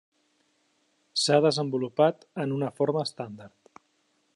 S'ha 1.25 1.37
desenvolupat 1.47 2.27
en 2.45 2.59
una 2.59 2.75
forma 2.81 3.05
estàndard. 3.11 3.85